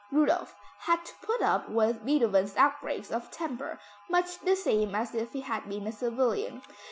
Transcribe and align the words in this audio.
Rudolph 0.11 0.55
had 0.79 1.05
to 1.05 1.13
put 1.21 1.43
up 1.43 1.69
with 1.69 2.03
Beethoven's 2.03 2.55
outbreaks 2.57 3.11
of 3.11 3.29
temper 3.29 3.79
much 4.09 4.39
the 4.39 4.55
same 4.55 4.95
as 4.95 5.13
if 5.13 5.31
he 5.33 5.41
had 5.41 5.69
been 5.69 5.85
a 5.85 5.91
civilian. 5.91 6.63